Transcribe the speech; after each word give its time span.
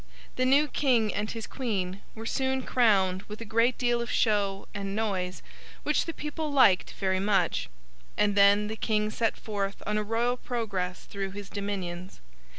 The 0.35 0.45
new 0.47 0.67
King 0.67 1.13
and 1.13 1.29
his 1.29 1.45
Queen 1.45 2.01
were 2.15 2.25
soon 2.25 2.63
crowned 2.63 3.21
with 3.27 3.39
a 3.39 3.45
great 3.45 3.77
deal 3.77 4.01
of 4.01 4.09
show 4.11 4.67
and 4.73 4.95
noise, 4.95 5.43
which 5.83 6.05
the 6.05 6.11
people 6.15 6.51
liked 6.51 6.93
very 6.93 7.19
much; 7.19 7.69
and 8.17 8.35
then 8.35 8.65
the 8.67 8.75
King 8.75 9.11
set 9.11 9.37
forth 9.37 9.83
on 9.85 9.99
a 9.99 10.03
royal 10.03 10.37
progress 10.37 11.05
through 11.05 11.33
his 11.33 11.51
dominions. 11.51 12.19